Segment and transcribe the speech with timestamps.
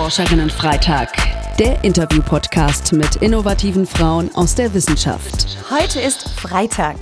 [0.00, 1.10] Forscherinnen-Freitag,
[1.58, 5.58] der Interview-Podcast mit innovativen Frauen aus der Wissenschaft.
[5.70, 6.96] Heute ist Freitag.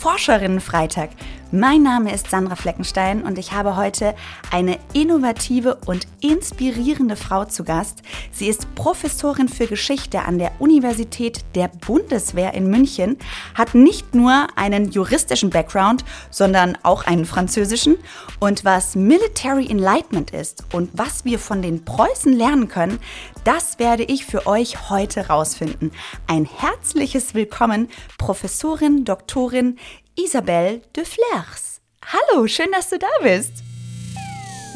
[0.00, 1.10] Forscherinnen-Freitag.
[1.50, 4.14] Mein Name ist Sandra Fleckenstein und ich habe heute
[4.50, 8.02] eine innovative und inspirierende Frau zu Gast.
[8.32, 13.16] Sie ist Professorin für Geschichte an der Universität der Bundeswehr in München,
[13.54, 17.96] hat nicht nur einen juristischen Background, sondern auch einen französischen.
[18.40, 22.98] Und was Military Enlightenment ist und was wir von den Preußen lernen können,
[23.44, 25.92] das werde ich für euch heute rausfinden.
[26.26, 27.88] Ein herzliches Willkommen,
[28.18, 29.78] Professorin, Doktorin
[30.16, 31.80] Isabelle de Flers.
[32.04, 33.62] Hallo, schön, dass du da bist.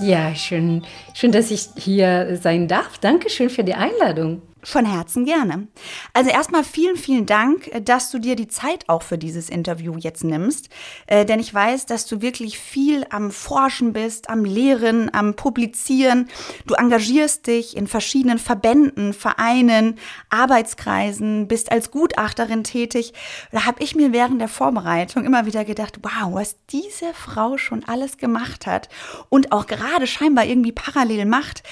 [0.03, 2.99] Ja, schön, schön, dass ich hier sein darf.
[2.99, 4.43] Dankeschön für die Einladung.
[4.65, 5.67] Von Herzen gerne.
[6.13, 9.97] Also erstmal vielen, vielen Dank, äh, dass du dir die Zeit auch für dieses Interview
[9.99, 10.69] jetzt nimmst.
[11.09, 16.29] Äh, denn ich weiß, dass du wirklich viel am Forschen bist, am Lehren, am Publizieren.
[16.65, 19.99] Du engagierst dich in verschiedenen Verbänden, Vereinen,
[20.31, 23.15] Arbeitskreisen, bist als Gutachterin tätig.
[23.51, 27.83] Da habe ich mir während der Vorbereitung immer wieder gedacht, wow, was diese Frau schon
[27.83, 28.89] alles gemacht hat
[29.29, 31.65] und auch gerade scheinbar irgendwie parallel macht.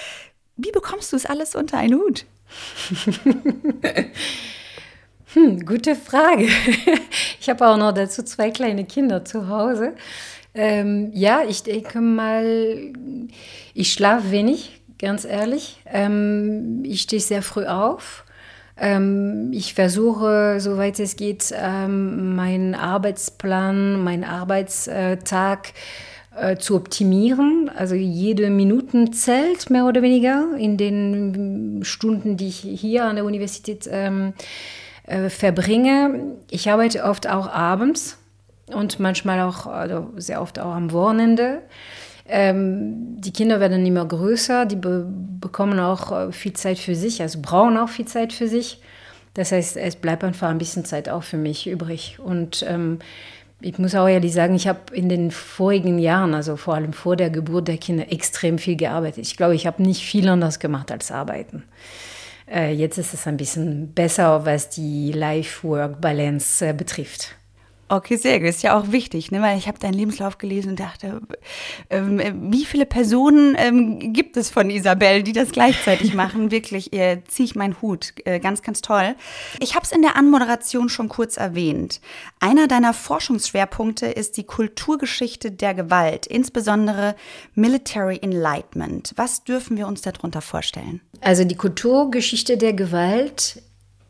[0.56, 2.26] Wie bekommst du es alles unter einen Hut?
[5.34, 6.48] hm, gute Frage.
[7.42, 9.94] Ich habe auch noch dazu zwei kleine Kinder zu Hause.
[10.52, 12.92] Ähm, ja, ich denke mal,
[13.72, 15.80] ich schlafe wenig, ganz ehrlich.
[15.86, 18.26] Ähm, ich stehe sehr früh auf.
[18.76, 25.72] Ähm, ich versuche, soweit es geht, ähm, meinen Arbeitsplan, meinen Arbeitstag
[26.40, 27.70] äh, zu optimieren.
[27.74, 33.24] Also jede Minute zählt mehr oder weniger in den Stunden, die ich hier an der
[33.24, 34.32] Universität ähm,
[35.06, 36.36] äh, verbringe.
[36.50, 38.18] Ich arbeite oft auch abends
[38.66, 41.62] und manchmal auch, also sehr oft auch am Wochenende.
[42.26, 45.06] Ähm, die Kinder werden immer größer, die be
[45.40, 48.80] bekommen auch äh, viel Zeit für sich, also brauchen auch viel Zeit für sich.
[49.34, 52.18] Das heißt, es bleibt einfach ein bisschen Zeit auch für mich übrig.
[52.22, 52.98] Und ähm,
[53.60, 57.16] ich muss auch ehrlich sagen, ich habe in den vorigen Jahren, also vor allem vor
[57.16, 59.26] der Geburt der Kinder, extrem viel gearbeitet.
[59.26, 61.64] Ich glaube, ich habe nicht viel anders gemacht als arbeiten.
[62.50, 67.36] Äh, jetzt ist es ein bisschen besser, was die Life-Work-Balance äh, betrifft.
[67.90, 68.48] Okay, sehr gut.
[68.48, 69.42] Ist ja auch wichtig, ne?
[69.42, 71.20] weil ich habe deinen Lebenslauf gelesen und dachte,
[71.90, 72.20] ähm,
[72.52, 76.50] wie viele Personen ähm, gibt es von Isabel, die das gleichzeitig machen?
[76.52, 78.12] Wirklich, äh, ziehe ich meinen Hut.
[78.26, 79.16] Äh, ganz, ganz toll.
[79.58, 82.00] Ich habe es in der Anmoderation schon kurz erwähnt.
[82.38, 87.16] Einer deiner Forschungsschwerpunkte ist die Kulturgeschichte der Gewalt, insbesondere
[87.56, 89.14] Military Enlightenment.
[89.16, 91.00] Was dürfen wir uns darunter vorstellen?
[91.22, 93.60] Also die Kulturgeschichte der Gewalt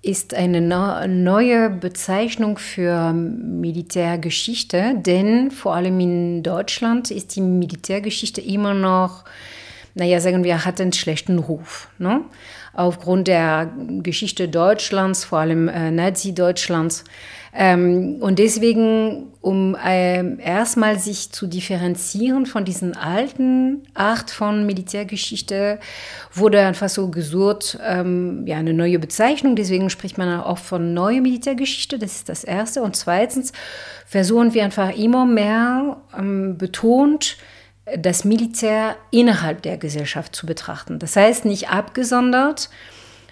[0.02, 0.60] ist eine
[1.08, 9.24] neue Bezeichnung für Militärgeschichte, denn vor allem in Deutschland ist die Militärgeschichte immer noch,
[9.94, 11.88] naja, sagen wir, hat einen schlechten Ruf.
[11.98, 12.22] Ne?
[12.72, 17.04] Aufgrund der Geschichte Deutschlands, vor allem äh, Nazi-Deutschlands,
[17.52, 25.80] ähm, und deswegen, um äh, erstmal sich zu differenzieren von diesen alten Art von Militärgeschichte,
[26.32, 29.56] wurde einfach so gesucht, ähm, ja, eine neue Bezeichnung.
[29.56, 31.98] Deswegen spricht man auch von neue Militärgeschichte.
[31.98, 32.82] Das ist das Erste.
[32.82, 33.52] Und zweitens
[34.06, 37.36] versuchen wir einfach immer mehr ähm, betont,
[37.98, 40.98] das Militär innerhalb der Gesellschaft zu betrachten.
[40.98, 42.70] Das heißt, nicht abgesondert,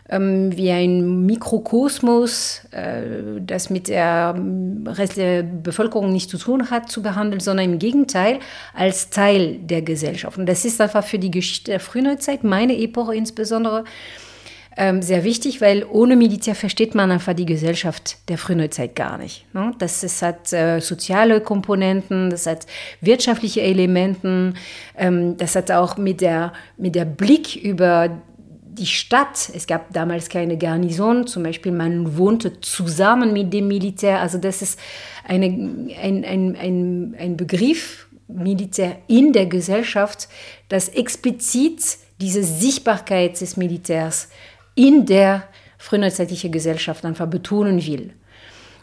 [0.09, 4.35] ähm, wie ein Mikrokosmos, äh, das mit der
[4.87, 8.39] Rest der Bevölkerung nichts zu tun hat, zu behandeln, sondern im Gegenteil
[8.75, 10.39] als Teil der Gesellschaft.
[10.39, 13.85] Und das ist einfach für die Geschichte der Frühneuzeit, meine Epoche insbesondere,
[14.79, 19.45] ähm, sehr wichtig, weil ohne Militär versteht man einfach die Gesellschaft der Frühneuzeit gar nicht.
[19.53, 19.75] Ne?
[19.81, 22.67] Das, das hat äh, soziale Komponenten, das hat
[23.01, 24.55] wirtschaftliche Elementen,
[24.97, 28.23] ähm, das hat auch mit der, mit der Blick über
[28.63, 34.21] die Stadt, es gab damals keine Garnison, zum Beispiel man wohnte zusammen mit dem Militär,
[34.21, 34.79] also das ist
[35.27, 40.29] eine, ein, ein, ein, ein Begriff, Militär in der Gesellschaft,
[40.69, 41.81] das explizit
[42.21, 44.29] diese Sichtbarkeit des Militärs
[44.79, 45.43] in der
[45.77, 48.13] frühneuzeitlichen Gesellschaft einfach betonen will.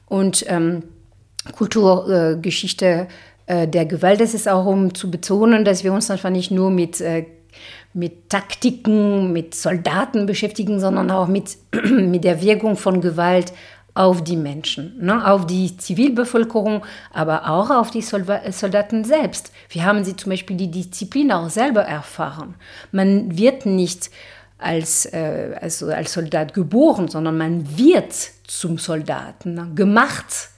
[0.07, 0.83] Und ähm,
[1.56, 3.07] Kulturgeschichte
[3.45, 7.00] äh, der Gewalt, ist auch um zu betonen, dass wir uns einfach nicht nur mit
[7.01, 7.25] äh,
[7.94, 11.57] mit Taktiken, mit Soldaten beschäftigen, sondern auch mit,
[11.89, 13.53] mit der Wirkung von Gewalt
[13.94, 15.25] auf die Menschen, ne?
[15.25, 19.53] auf die Zivilbevölkerung, aber auch auf die Soldaten selbst.
[19.69, 22.56] Wir haben sie zum Beispiel die Disziplin auch selber erfahren.
[22.92, 24.12] Man wird nicht
[24.57, 28.13] als, äh, also als Soldat geboren, sondern man wird
[28.48, 29.72] zum Soldaten ne?
[29.75, 30.50] gemacht.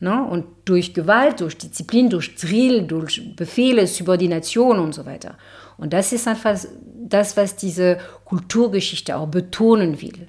[0.00, 0.24] Ne?
[0.24, 5.36] Und durch Gewalt, durch Disziplin, durch Drill, durch Befehle, Subordination und so weiter.
[5.76, 6.58] Und das ist einfach
[6.94, 10.28] das, was diese Kulturgeschichte auch betonen will.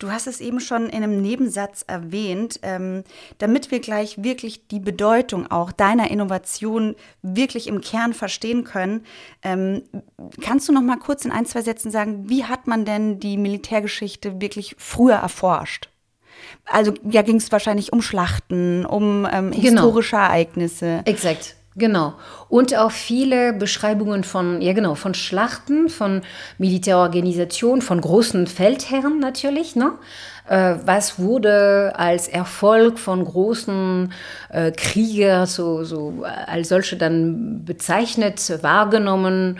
[0.00, 3.04] Du hast es eben schon in einem Nebensatz erwähnt, ähm,
[3.36, 9.04] damit wir gleich wirklich die Bedeutung auch deiner Innovation wirklich im Kern verstehen können.
[9.42, 9.82] Ähm,
[10.40, 13.36] kannst du noch mal kurz in ein, zwei Sätzen sagen, wie hat man denn die
[13.36, 15.90] Militärgeschichte wirklich früher erforscht?
[16.64, 19.62] Also ja, ging es wahrscheinlich um Schlachten, um ähm, genau.
[19.62, 20.28] historische genau.
[20.28, 21.02] Ereignisse.
[21.04, 21.56] Exakt.
[21.80, 22.12] Genau.
[22.50, 26.20] Und auch viele Beschreibungen von, ja genau, von Schlachten, von
[26.58, 29.92] Militärorganisationen, von großen Feldherren natürlich, ne?
[30.46, 34.12] Äh, was wurde als Erfolg von großen
[34.50, 39.58] äh, Kriegern so, so als solche dann bezeichnet, wahrgenommen?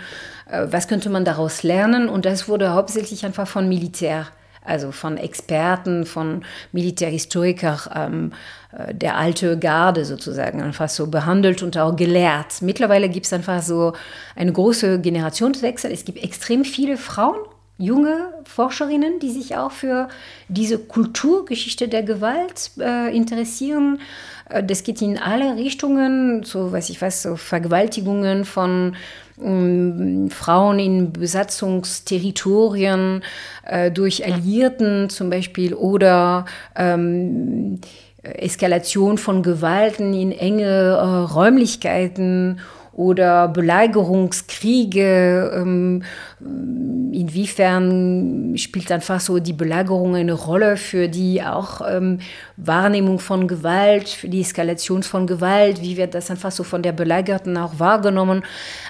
[0.51, 2.11] Äh, was könnte man daraus lernen?
[2.11, 4.27] Und das wurde hauptsächlich einfach von Militär
[4.71, 8.33] also von Experten, von Militärhistorikern, ähm,
[8.73, 12.63] äh, der alte Garde sozusagen, einfach so behandelt und auch gelehrt.
[12.63, 13.93] Mittlerweile gibt es einfach so
[14.37, 15.91] eine große Generationswechsel.
[15.91, 17.39] Es gibt extrem viele Frauen,
[17.79, 20.09] junge Forscherinnen, die sich auch für
[20.49, 24.01] diese Kulturgeschichte der Gewalt äh, interessieren.
[24.49, 28.97] Äh, das geht in alle Richtungen, so was ich weiß, so Vergewaltigungen von
[29.41, 33.23] Frauen in Besatzungsterritorien
[33.67, 36.45] äh, durch Alliierten zum Beispiel oder
[36.77, 37.81] ähm,
[38.23, 42.61] Eskalation von Gewalten in enge äh, Räumlichkeiten
[43.00, 45.52] oder Belagerungskriege.
[45.56, 46.02] Ähm,
[46.38, 52.19] inwiefern spielt einfach so die Belagerung eine Rolle für die auch ähm,
[52.58, 55.81] Wahrnehmung von Gewalt, für die Eskalation von Gewalt?
[55.81, 58.44] Wie wird das einfach so von der Belagerten auch wahrgenommen?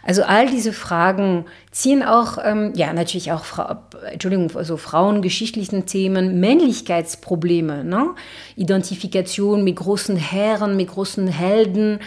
[0.04, 6.40] Also all diese Fragen ziehen auch, ähm, ja, natürlich auch, Fra Entschuldigung, also frauengeschichtlichen Themen,
[6.40, 8.08] Männlichkeitsprobleme, ne?
[8.56, 12.00] Identifikation mit großen Herren, mit großen Helden.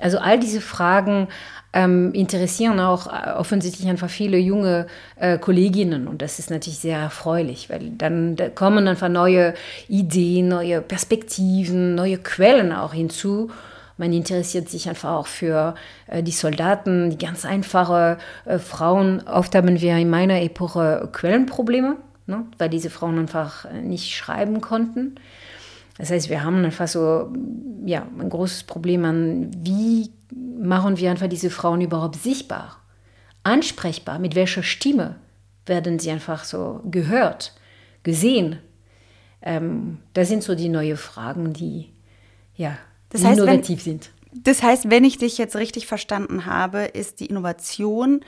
[0.00, 1.28] Also all diese Fragen
[1.72, 6.98] ähm, interessieren auch äh, offensichtlich einfach viele junge äh, Kolleginnen und das ist natürlich sehr
[6.98, 9.54] erfreulich, weil dann da kommen einfach neue
[9.88, 13.50] Ideen, neue Perspektiven, neue Quellen auch hinzu.
[13.98, 15.74] Man interessiert sich einfach auch für
[16.06, 19.26] äh, die Soldaten, die ganz einfache äh, Frauen.
[19.26, 21.96] Oft haben wir in meiner Epoche Quellenprobleme,
[22.26, 25.16] ne, weil diese Frauen einfach nicht schreiben konnten.
[25.98, 27.32] Das heißt, wir haben einfach so
[27.86, 32.82] ja, ein großes Problem an, wie machen wir einfach diese Frauen überhaupt sichtbar,
[33.44, 35.16] ansprechbar, mit welcher Stimme
[35.66, 37.54] werden sie einfach so gehört,
[38.02, 38.58] gesehen.
[39.40, 41.92] Ähm, das sind so die neuen Fragen, die
[42.56, 42.76] ja
[43.10, 44.10] das heißt, innovativ wenn, sind.
[44.32, 48.20] Das heißt, wenn ich dich jetzt richtig verstanden habe, ist die Innovation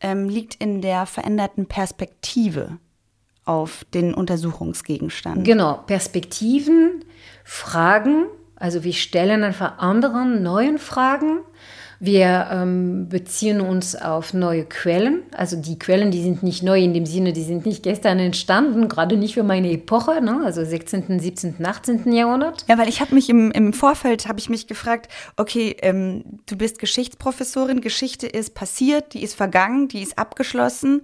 [0.00, 2.78] ähm, liegt in der veränderten Perspektive
[3.44, 5.44] auf den Untersuchungsgegenstand.
[5.44, 7.04] Genau, Perspektiven,
[7.44, 8.26] Fragen,
[8.62, 11.40] also wir stellen einfach anderen neuen Fragen.
[11.98, 15.22] Wir ähm, beziehen uns auf neue Quellen.
[15.36, 18.88] Also die Quellen, die sind nicht neu in dem Sinne, die sind nicht gestern entstanden,
[18.88, 20.42] gerade nicht für meine Epoche, ne?
[20.44, 22.12] also 16., 17., 18.
[22.12, 22.64] Jahrhundert.
[22.68, 26.56] Ja, weil ich habe mich im, im Vorfeld, habe ich mich gefragt, okay, ähm, du
[26.56, 31.02] bist Geschichtsprofessorin, Geschichte ist passiert, die ist vergangen, die ist abgeschlossen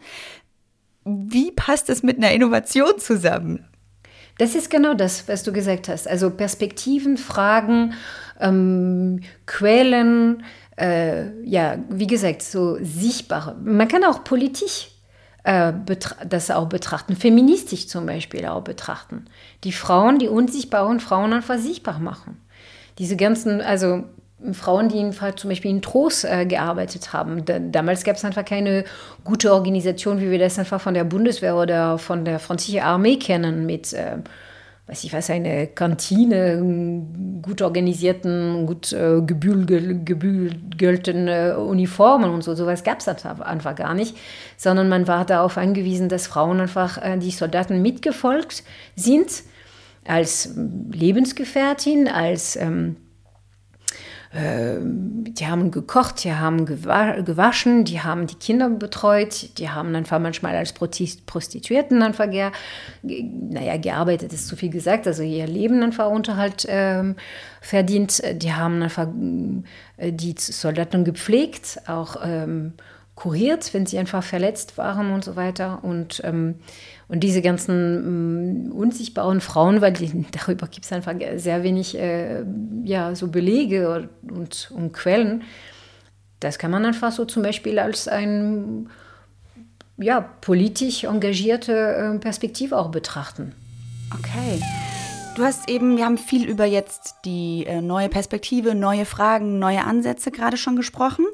[1.09, 3.65] wie passt es mit einer Innovation zusammen?
[4.39, 6.09] Das ist genau das, was du gesagt hast.
[6.09, 7.95] Also Perspektiven, Fragen,
[8.41, 10.45] ähm, Quellen,
[10.79, 13.57] äh, ja, wie gesagt, so sichtbare.
[13.63, 14.89] Man kann auch politisch
[15.43, 15.73] äh,
[16.29, 19.27] das auch betrachten, feministisch zum Beispiel auch betrachten.
[19.65, 22.41] Die Frauen, die unsichtbaren Frauen einfach sichtbar machen.
[22.99, 24.05] Diese ganzen, also
[24.53, 27.45] Frauen, die zum Beispiel in Trost äh, gearbeitet haben.
[27.45, 28.85] Da, damals gab es einfach keine
[29.25, 33.67] gute Organisation, wie wir das einfach von der Bundeswehr oder von der französischen Armee kennen,
[33.67, 34.19] mit, äh,
[34.87, 37.03] weiß ich was, eine Kantine,
[37.43, 42.55] gut organisierten, gut äh, gebügel, gebügelten äh, Uniformen und so.
[42.55, 44.17] Sowas gab es einfach gar nicht,
[44.57, 48.63] sondern man war darauf angewiesen, dass Frauen einfach äh, die Soldaten mitgefolgt
[48.95, 49.43] sind,
[50.07, 50.55] als
[50.93, 53.08] Lebensgefährtin, als ähm, äh,
[54.31, 60.55] die haben gekocht, die haben gewaschen, die haben die Kinder betreut, die haben einfach manchmal
[60.55, 62.51] als Prostituierten einfach ge,
[63.03, 67.17] naja, gearbeitet, ist zu viel gesagt, also ihr Leben einfach Unterhalt ähm,
[67.63, 68.23] verdient.
[68.35, 69.09] Die haben einfach
[69.97, 72.75] äh, die Soldaten gepflegt, auch ähm,
[73.15, 75.83] kuriert, wenn sie einfach verletzt waren und so weiter.
[75.83, 76.57] Und, ähm,
[77.09, 82.45] und diese ganzen ähm, unsichtbaren Frauen, weil die, darüber gibt es einfach sehr wenig äh,
[82.85, 85.43] ja, so Belege und, und Quellen,
[86.41, 88.89] das kann man einfach so zum Beispiel als ein
[89.97, 93.55] ja, politisch engagierte äh, Perspektive auch betrachten.
[94.17, 94.63] Okay.
[95.35, 99.85] Du hast eben, wir haben viel über jetzt die äh, neue Perspektive, neue Fragen, neue
[99.85, 101.27] Ansätze gerade schon gesprochen.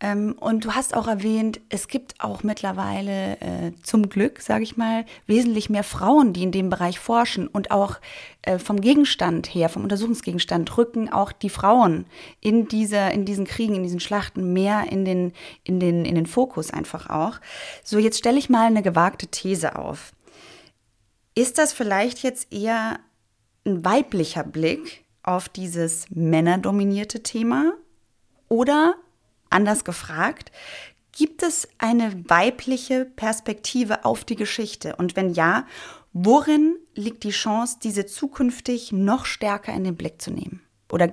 [0.00, 4.76] Ähm, und du hast auch erwähnt, es gibt auch mittlerweile äh, zum Glück, sage ich
[4.76, 7.96] mal, wesentlich mehr Frauen, die in dem Bereich forschen und auch
[8.42, 12.06] äh, vom Gegenstand her, vom Untersuchungsgegenstand rücken auch die Frauen
[12.40, 15.32] in dieser, in diesen Kriegen, in diesen Schlachten mehr in den,
[15.64, 17.38] in den, in den Fokus einfach auch.
[17.84, 20.12] So, jetzt stelle ich mal eine gewagte These auf.
[21.34, 23.00] Ist das vielleicht jetzt eher
[23.66, 27.74] ein weiblicher Blick auf dieses männerdominierte Thema?
[28.48, 28.94] Oder
[29.50, 30.50] anders gefragt,
[31.12, 34.96] gibt es eine weibliche Perspektive auf die Geschichte?
[34.96, 35.66] Und wenn ja,
[36.12, 40.62] worin liegt die Chance, diese zukünftig noch stärker in den Blick zu nehmen?
[40.90, 41.12] Oder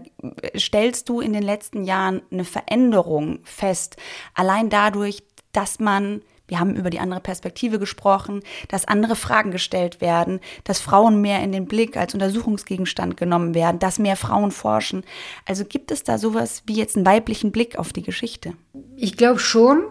[0.56, 3.98] stellst du in den letzten Jahren eine Veränderung fest,
[4.34, 10.02] allein dadurch, dass man wir haben über die andere Perspektive gesprochen, dass andere Fragen gestellt
[10.02, 15.04] werden, dass Frauen mehr in den Blick als Untersuchungsgegenstand genommen werden, dass mehr Frauen forschen.
[15.46, 18.54] Also gibt es da sowas wie jetzt einen weiblichen Blick auf die Geschichte?
[18.96, 19.84] Ich glaube schon.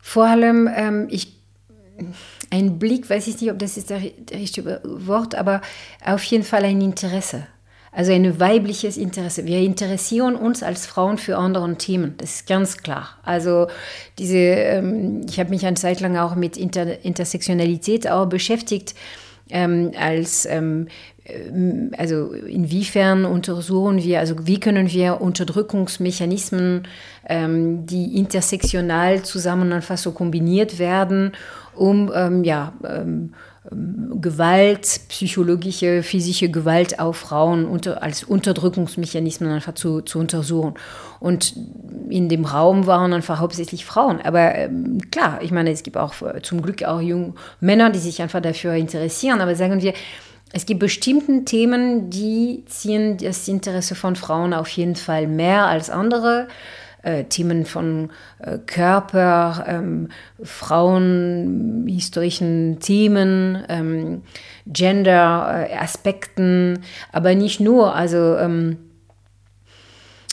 [0.00, 1.40] Vor allem, ähm, ich,
[2.50, 5.62] ein Blick, weiß ich nicht, ob das ist das richtige Wort, aber
[6.04, 7.46] auf jeden Fall ein Interesse.
[7.94, 9.46] Also ein weibliches Interesse.
[9.46, 13.10] Wir interessieren uns als Frauen für andere Themen, das ist ganz klar.
[13.22, 13.68] Also
[14.18, 18.96] diese, ähm, ich habe mich eine Zeit lang auch mit Inter Intersektionalität auch beschäftigt,
[19.48, 20.88] ähm, als ähm,
[21.22, 26.88] äh, also inwiefern untersuchen wir, also wie können wir Unterdrückungsmechanismen,
[27.28, 31.30] ähm, die intersektional zusammen einfach so kombiniert werden,
[31.76, 33.34] um ähm, ja ähm,
[33.70, 40.74] Gewalt, psychologische, physische Gewalt auf Frauen unter, als Unterdrückungsmechanismen einfach zu, zu untersuchen.
[41.18, 41.54] Und
[42.10, 44.20] in dem Raum waren einfach hauptsächlich Frauen.
[44.20, 48.00] Aber ähm, klar, ich meine, es gibt auch äh, zum Glück auch junge Männer, die
[48.00, 49.40] sich einfach dafür interessieren.
[49.40, 49.94] Aber sagen wir,
[50.52, 55.88] es gibt bestimmte Themen, die ziehen das Interesse von Frauen auf jeden Fall mehr als
[55.88, 56.48] andere
[57.04, 60.08] äh, Themen von äh, Körper, ähm,
[60.42, 64.22] Frauen, historischen Themen, ähm,
[64.66, 66.80] Gender-Aspekten,
[67.12, 67.94] aber nicht nur.
[67.94, 68.78] Also ähm,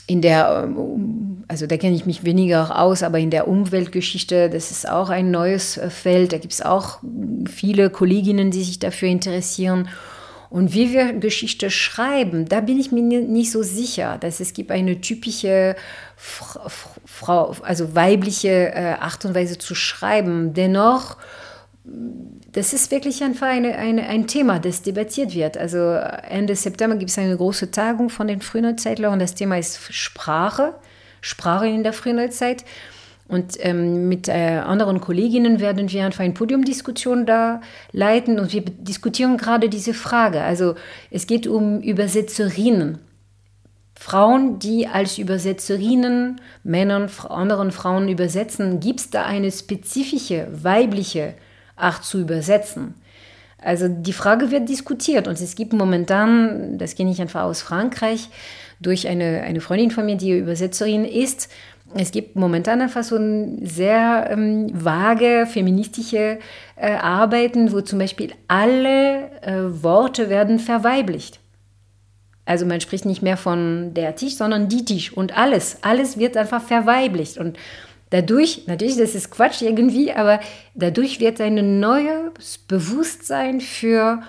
[0.06, 4.70] in der, ähm, also da kenne ich mich weniger aus, aber in der Umweltgeschichte, das
[4.70, 6.32] ist auch ein neues äh, Feld.
[6.32, 6.98] Da gibt es auch
[7.48, 9.88] viele Kolleginnen, die sich dafür interessieren.
[10.50, 14.70] Und wie wir Geschichte schreiben, da bin ich mir nicht so sicher, dass es gibt
[14.70, 15.76] eine typische
[16.24, 20.54] Frau, also weibliche äh, Art und Weise zu schreiben.
[20.54, 21.16] Dennoch,
[22.52, 25.58] das ist wirklich einfach eine, eine, ein Thema, das debattiert wird.
[25.58, 29.92] Also Ende September gibt es eine große Tagung von den Frühneuzeitler und das Thema ist
[29.92, 30.74] Sprache,
[31.20, 32.64] Sprache in der Frühneuzeit.
[33.26, 38.62] Und ähm, mit äh, anderen Kolleginnen werden wir einfach eine Podiumdiskussion da leiten und wir
[38.62, 40.42] diskutieren gerade diese Frage.
[40.42, 40.74] Also
[41.10, 42.98] es geht um Übersetzerinnen.
[44.02, 51.34] Frauen, die als Übersetzerinnen Männern, anderen Frauen übersetzen, gibt es da eine spezifische weibliche
[51.76, 52.94] Art zu übersetzen?
[53.58, 58.28] Also die Frage wird diskutiert und es gibt momentan, das kenne ich einfach aus Frankreich,
[58.80, 61.48] durch eine, eine Freundin von mir, die Übersetzerin ist,
[61.94, 63.16] es gibt momentan einfach so
[63.62, 66.40] sehr ähm, vage feministische
[66.74, 71.41] äh, Arbeiten, wo zum Beispiel alle äh, Worte werden verweiblicht.
[72.52, 75.78] Also man spricht nicht mehr von der Tisch, sondern die Tisch und alles.
[75.80, 77.38] Alles wird einfach verweiblicht.
[77.38, 77.58] Und
[78.10, 80.38] dadurch, natürlich, das ist Quatsch irgendwie, aber
[80.74, 84.20] dadurch wird ein neues Bewusstsein für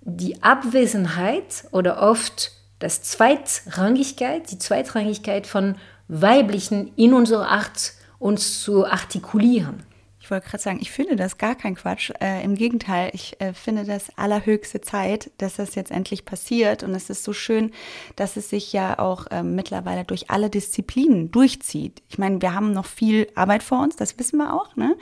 [0.00, 5.74] die Abwesenheit oder oft das Zweitrangigkeit, die Zweitrangigkeit von
[6.06, 9.82] Weiblichen in unserer Art, uns zu artikulieren.
[10.22, 12.12] Ich wollte gerade sagen, ich finde das gar kein Quatsch.
[12.20, 16.84] Äh, Im Gegenteil, ich äh, finde das allerhöchste Zeit, dass das jetzt endlich passiert.
[16.84, 17.72] Und es ist so schön,
[18.14, 22.04] dass es sich ja auch äh, mittlerweile durch alle Disziplinen durchzieht.
[22.08, 24.76] Ich meine, wir haben noch viel Arbeit vor uns, das wissen wir auch.
[24.76, 24.96] Ne?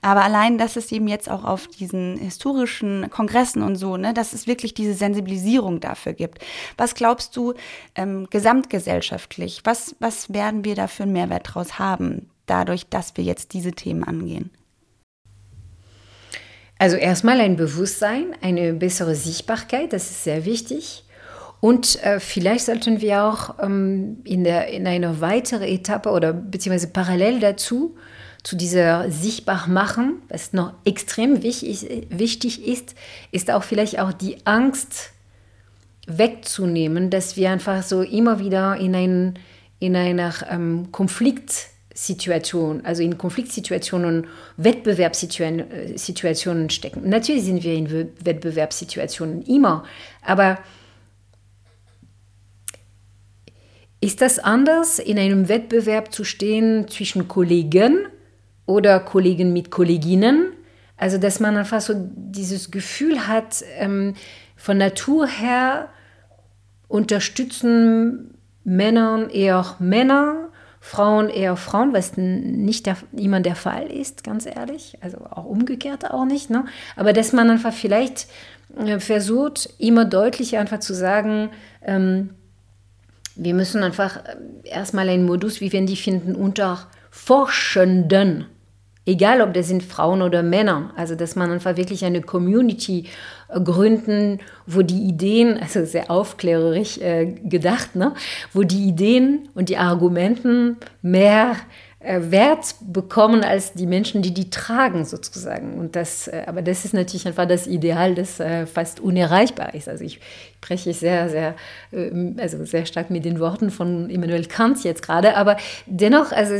[0.00, 4.32] Aber allein, dass es eben jetzt auch auf diesen historischen Kongressen und so, ne, dass
[4.32, 6.38] es wirklich diese Sensibilisierung dafür gibt.
[6.78, 7.52] Was glaubst du
[7.94, 9.60] ähm, gesamtgesellschaftlich?
[9.64, 12.30] Was, was werden wir da für einen Mehrwert draus haben?
[12.46, 14.50] dadurch, dass wir jetzt diese Themen angehen?
[16.82, 21.04] Also erstmal ein Bewusstsein, eine bessere Sichtbarkeit, das ist sehr wichtig.
[21.60, 26.88] Und äh, vielleicht sollten wir auch ähm, in, der, in einer weiteren Etappe oder beziehungsweise
[26.88, 27.94] parallel dazu,
[28.42, 32.96] zu dieser Sichtbarmachen, was noch extrem wichtig, wichtig ist,
[33.30, 35.12] ist auch vielleicht auch die Angst
[36.08, 39.38] wegzunehmen, dass wir einfach so immer wieder in, ein,
[39.78, 47.08] in einer ähm, Konflikt Situation, also in Konfliktsituationen, Wettbewerbssituationen stecken.
[47.08, 47.90] Natürlich sind wir in
[48.24, 49.84] Wettbewerbssituationen immer,
[50.24, 50.58] aber
[54.00, 58.08] ist das anders, in einem Wettbewerb zu stehen zwischen Kollegen
[58.66, 60.54] oder Kollegen mit Kolleginnen?
[60.96, 64.14] Also, dass man einfach so dieses Gefühl hat, ähm,
[64.56, 65.88] von Natur her
[66.88, 68.34] unterstützen
[68.64, 70.41] Männer eher Männer,
[70.84, 74.98] Frauen eher Frauen, was nicht der, immer der Fall ist, ganz ehrlich.
[75.00, 76.50] Also auch umgekehrt auch nicht.
[76.50, 76.64] Ne?
[76.96, 78.26] Aber dass man einfach vielleicht
[78.76, 81.50] äh, versucht, immer deutlicher einfach zu sagen,
[81.82, 82.30] ähm,
[83.36, 88.46] wir müssen einfach äh, erstmal einen Modus, wie wir die finden, unter Forschenden.
[89.04, 90.92] Egal, ob das sind Frauen oder Männer.
[90.96, 93.06] Also, dass man einfach wirklich eine Community
[93.48, 98.14] äh, gründen, wo die Ideen, also sehr aufklärerisch äh, gedacht, ne?
[98.52, 101.56] wo die Ideen und die Argumenten mehr
[102.04, 105.74] Wert bekommen als die Menschen, die die tragen sozusagen.
[105.74, 109.88] Und das, äh, aber das ist natürlich einfach das Ideal, das äh, fast unerreichbar ist.
[109.88, 110.20] Also ich
[110.56, 111.54] spreche sehr, sehr,
[112.38, 115.56] also sehr stark mit den Worten von Immanuel Kant jetzt gerade, aber
[115.86, 116.54] dennoch, also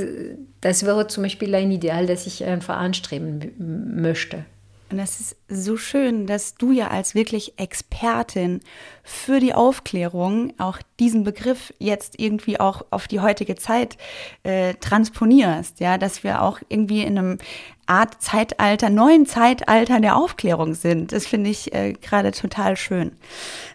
[0.60, 3.52] das wäre zum Beispiel ein Ideal, das ich einfach anstreben
[4.00, 4.44] möchte.
[4.92, 8.60] Und das ist so schön, dass du ja als wirklich Expertin
[9.02, 13.96] für die Aufklärung auch diesen Begriff jetzt irgendwie auch auf die heutige Zeit
[14.42, 17.38] äh, transponierst, ja, dass wir auch irgendwie in einem
[17.86, 21.12] Art Zeitalter, neuen Zeitalter der Aufklärung sind.
[21.12, 23.12] Das finde ich äh, gerade total schön.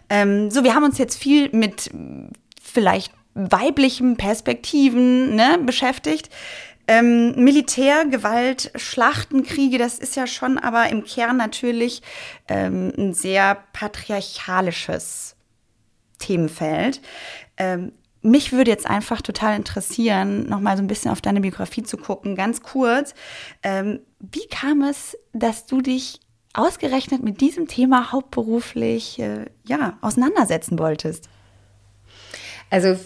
[0.08, 1.90] Ähm, so, wir haben uns jetzt viel mit
[2.62, 6.30] vielleicht weiblichen Perspektiven ne, beschäftigt.
[6.90, 12.02] Ähm, Militärgewalt, Schlachten, Kriege, das ist ja schon aber im Kern natürlich
[12.48, 15.36] ähm, ein sehr patriarchalisches
[16.18, 17.02] Themenfeld.
[17.58, 17.92] Ähm,
[18.22, 22.34] mich würde jetzt einfach total interessieren, nochmal so ein bisschen auf deine Biografie zu gucken,
[22.34, 23.14] ganz kurz.
[23.62, 26.20] Ähm, wie kam es, dass du dich
[26.54, 31.28] ausgerechnet mit diesem Thema hauptberuflich äh, ja, auseinandersetzen wolltest?
[32.70, 32.96] Also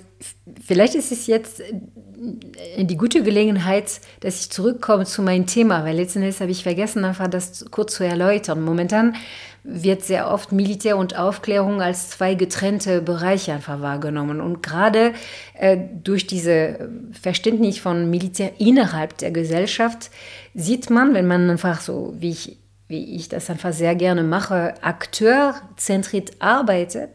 [0.65, 5.97] vielleicht ist es jetzt äh, die gute Gelegenheit, dass ich zurückkomme zu meinem Thema, weil
[5.97, 8.63] letzten Endes habe ich vergessen, einfach das kurz zu erläutern.
[8.63, 9.17] Momentan
[9.65, 14.41] wird sehr oft Militär und Aufklärung als zwei getrennte Bereiche einfach wahrgenommen.
[14.41, 15.13] Und gerade
[15.55, 16.77] äh, durch dieses
[17.21, 20.11] Verständnis von Militär innerhalb der Gesellschaft
[20.55, 24.75] sieht man, wenn man einfach so, wie ich, wie ich das einfach sehr gerne mache,
[24.83, 27.11] akteurzentriert arbeitet,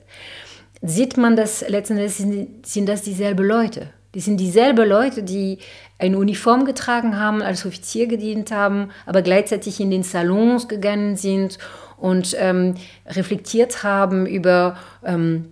[0.82, 3.90] sieht man, dass letztendlich sind, sind das dieselben Leute.
[4.16, 5.60] Die sind dieselben Leute, die
[6.00, 11.58] eine Uniform getragen haben, als Offizier gedient haben, aber gleichzeitig in den Salons gegangen sind
[11.98, 15.50] und ähm, reflektiert haben über ähm,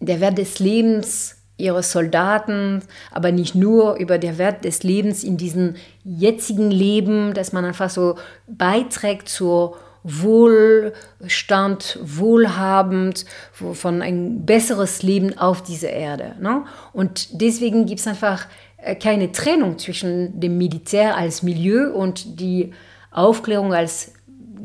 [0.00, 5.36] der Wert des Lebens ihrer Soldaten, aber nicht nur über den Wert des Lebens in
[5.36, 8.16] diesem jetzigen Leben, dass man einfach so
[8.46, 16.36] beiträgt zur Wohlstand, wohlhabend, von ein besseres Leben auf dieser Erde.
[16.40, 16.64] Ne?
[16.92, 18.46] Und deswegen gibt es einfach
[18.78, 22.72] äh, keine Trennung zwischen dem Militär als Milieu und die
[23.10, 24.12] Aufklärung als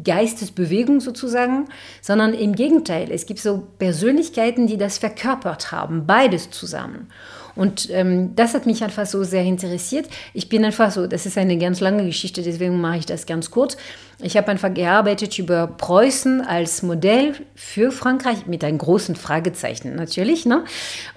[0.03, 1.69] Geistesbewegung sozusagen,
[2.01, 7.07] sondern im Gegenteil, es gibt so Persönlichkeiten, die das verkörpert haben, beides zusammen.
[7.55, 10.07] Und ähm, das hat mich einfach so sehr interessiert.
[10.33, 13.51] Ich bin einfach so, das ist eine ganz lange Geschichte, deswegen mache ich das ganz
[13.51, 13.77] kurz.
[14.19, 20.45] Ich habe einfach gearbeitet über Preußen als Modell für Frankreich mit einem großen Fragezeichen natürlich.
[20.45, 20.63] Ne?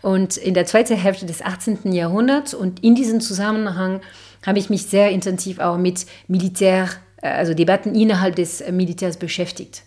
[0.02, 1.92] Und in der zweiten Hälfte des 18.
[1.92, 4.00] Jahrhunderts und in diesem Zusammenhang
[4.44, 6.88] habe ich mich sehr intensiv auch mit Militär,
[7.22, 9.82] äh, also Debatten innerhalb des Militärs beschäftigt.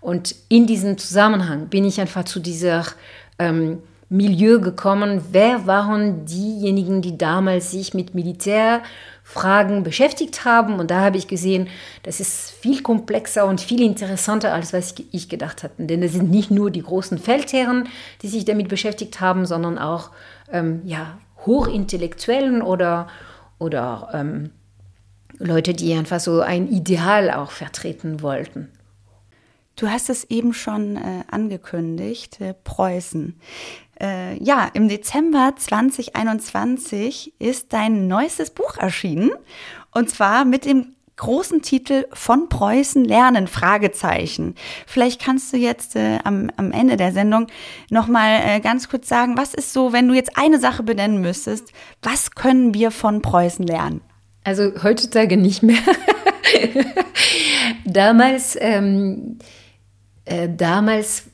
[0.00, 2.84] Und in diesem Zusammenhang bin ich einfach zu dieser
[3.38, 3.78] ähm,
[4.12, 5.22] Milieu gekommen.
[5.32, 10.74] Wer waren diejenigen, die damals sich mit Militärfragen beschäftigt haben?
[10.74, 11.68] Und da habe ich gesehen,
[12.02, 15.86] das ist viel komplexer und viel interessanter, als was ich gedacht hatte.
[15.86, 17.88] Denn es sind nicht nur die großen Feldherren,
[18.20, 20.10] die sich damit beschäftigt haben, sondern auch
[20.52, 23.08] ähm, ja, Hochintellektuellen oder,
[23.58, 24.50] oder ähm,
[25.38, 28.68] Leute, die einfach so ein Ideal auch vertreten wollten.
[29.76, 33.40] Du hast es eben schon äh, angekündigt, äh, Preußen.
[34.02, 39.30] Äh, ja, im Dezember 2021 ist dein neuestes Buch erschienen.
[39.92, 44.56] Und zwar mit dem großen Titel von Preußen lernen, Fragezeichen.
[44.86, 47.46] Vielleicht kannst du jetzt äh, am, am Ende der Sendung
[47.90, 51.72] nochmal äh, ganz kurz sagen, was ist so, wenn du jetzt eine Sache benennen müsstest,
[52.02, 54.00] was können wir von Preußen lernen?
[54.42, 55.78] Also heutzutage nicht mehr.
[57.84, 59.38] damals, ähm,
[60.24, 61.24] äh, damals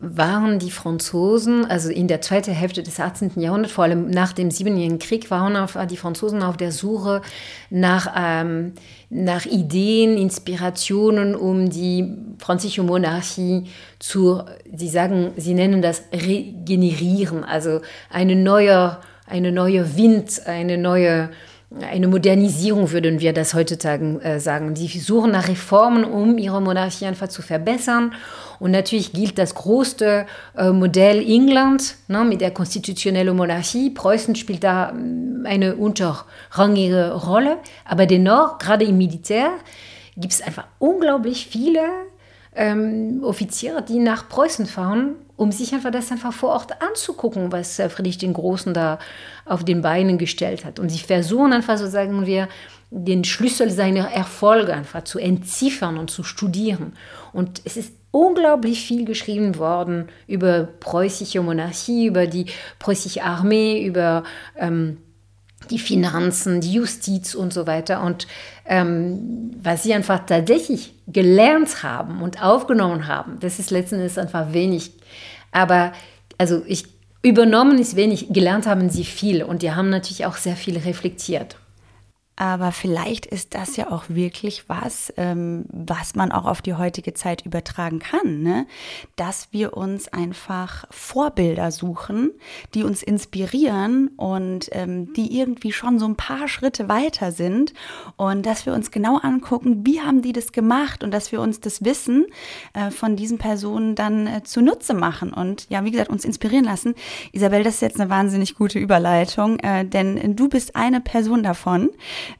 [0.00, 3.32] waren die Franzosen, also in der zweiten Hälfte des 18.
[3.36, 7.22] Jahrhunderts, vor allem nach dem Siebenjährigen Krieg, waren auf, die Franzosen auf der Suche
[7.70, 8.74] nach, ähm,
[9.10, 13.64] nach Ideen, Inspirationen, um die französische Monarchie
[13.98, 17.80] zu, sie sagen, sie nennen das regenerieren, also
[18.10, 21.30] eine neue, eine neue Wind, eine neue
[21.70, 24.72] eine Modernisierung, würden wir das heutzutage äh, sagen.
[24.72, 28.14] Die suchen nach Reformen, um ihre Monarchie einfach zu verbessern.
[28.58, 30.26] Und natürlich gilt das größte
[30.56, 33.90] äh, Modell England ne, mit der konstitutionellen Monarchie.
[33.90, 37.58] Preußen spielt da mm, eine unterrangige Rolle.
[37.84, 39.50] Aber dennoch, gerade im Militär,
[40.16, 41.82] gibt es einfach unglaublich viele
[42.58, 47.78] ähm, Offiziere, die nach Preußen fahren, um sich einfach das einfach vor Ort anzugucken, was
[47.78, 48.98] äh, Friedrich den Großen da
[49.44, 50.80] auf den Beinen gestellt hat.
[50.80, 52.48] Und sie versuchen einfach, so sagen wir,
[52.90, 56.94] den Schlüssel seiner Erfolge einfach zu entziffern und zu studieren.
[57.32, 62.46] Und es ist unglaublich viel geschrieben worden über preußische Monarchie, über die
[62.80, 64.24] preußische Armee, über
[64.56, 64.96] ähm,
[65.70, 68.02] die Finanzen, die Justiz und so weiter.
[68.02, 68.26] Und
[68.66, 74.52] ähm, was sie einfach tatsächlich gelernt haben und aufgenommen haben, das ist letzten Endes einfach
[74.52, 74.92] wenig.
[75.52, 75.92] Aber
[76.38, 76.84] also ich
[77.22, 81.56] übernommen ist wenig, gelernt haben sie viel und die haben natürlich auch sehr viel reflektiert.
[82.40, 87.12] Aber vielleicht ist das ja auch wirklich was, ähm, was man auch auf die heutige
[87.12, 88.64] Zeit übertragen kann, ne?
[89.16, 92.30] dass wir uns einfach Vorbilder suchen,
[92.74, 97.74] die uns inspirieren und ähm, die irgendwie schon so ein paar Schritte weiter sind
[98.16, 101.58] und dass wir uns genau angucken, wie haben die das gemacht und dass wir uns
[101.58, 102.26] das Wissen
[102.72, 106.94] äh, von diesen Personen dann äh, zunutze machen und ja, wie gesagt, uns inspirieren lassen.
[107.32, 111.90] Isabel, das ist jetzt eine wahnsinnig gute Überleitung, äh, denn du bist eine Person davon.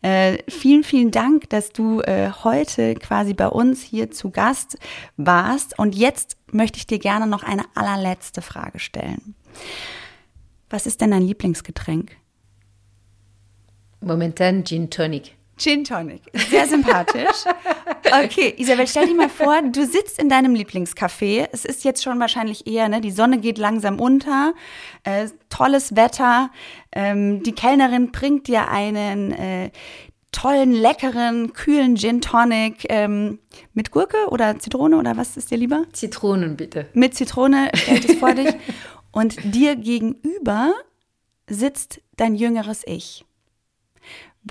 [0.03, 4.79] Äh, vielen, vielen Dank, dass du äh, heute quasi bei uns hier zu Gast
[5.16, 5.79] warst.
[5.79, 9.35] Und jetzt möchte ich dir gerne noch eine allerletzte Frage stellen.
[10.70, 12.16] Was ist denn dein Lieblingsgetränk?
[14.01, 15.38] Momentan Gin Tonic.
[15.59, 16.23] Gin Tonic.
[16.51, 17.44] Sehr sympathisch.
[18.25, 21.49] Okay, Isabel, stell dir mal vor, du sitzt in deinem Lieblingscafé.
[21.53, 24.55] Es ist jetzt schon wahrscheinlich eher, ne, die Sonne geht langsam unter,
[25.05, 26.51] äh, tolles Wetter.
[26.92, 29.71] Ähm, die Kellnerin bringt dir einen äh,
[30.33, 33.38] tollen, leckeren, kühlen Gin Tonic ähm,
[33.75, 35.85] mit Gurke oder Zitrone oder was ist dir lieber?
[35.92, 36.87] Zitronen bitte.
[36.94, 38.55] Mit Zitrone stellt es vor dich.
[39.11, 40.73] Und dir gegenüber
[41.49, 43.25] sitzt dein jüngeres Ich.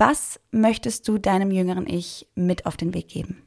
[0.00, 3.42] Was möchtest du deinem jüngeren Ich mit auf den Weg geben?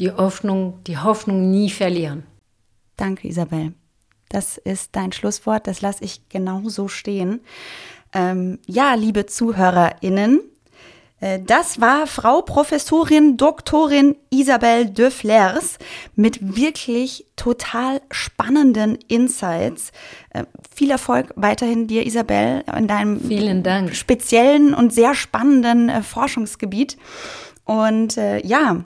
[0.00, 2.24] Die Hoffnung, die Hoffnung nie verlieren.
[2.96, 3.74] Danke, Isabel.
[4.28, 5.68] Das ist dein Schlusswort.
[5.68, 7.42] Das lasse ich genau so stehen.
[8.12, 10.40] Ähm, ja, liebe ZuhörerInnen,
[11.46, 15.78] das war Frau Professorin Doktorin Isabel de Flers
[16.16, 19.92] mit wirklich total spannenden Insights.
[20.30, 23.94] Äh, viel Erfolg weiterhin dir, Isabel, in deinem Vielen Dank.
[23.94, 26.96] speziellen und sehr spannenden äh, Forschungsgebiet.
[27.64, 28.82] Und äh, ja,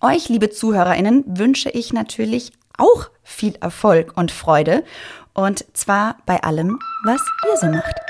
[0.00, 4.84] euch, liebe ZuhörerInnen, wünsche ich natürlich auch viel Erfolg und Freude.
[5.34, 8.09] Und zwar bei allem, was ihr so macht.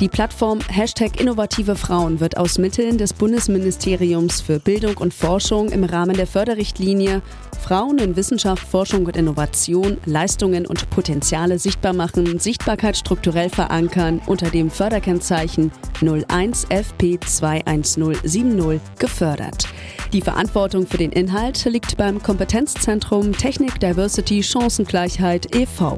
[0.00, 5.82] Die Plattform Hashtag Innovative Frauen wird aus Mitteln des Bundesministeriums für Bildung und Forschung im
[5.82, 7.20] Rahmen der Förderrichtlinie
[7.60, 14.50] Frauen in Wissenschaft, Forschung und Innovation, Leistungen und Potenziale sichtbar machen, Sichtbarkeit strukturell verankern unter
[14.50, 19.66] dem Förderkennzeichen 01 FP 21070 gefördert.
[20.12, 25.96] Die Verantwortung für den Inhalt liegt beim Kompetenzzentrum Technik Diversity Chancengleichheit e.V.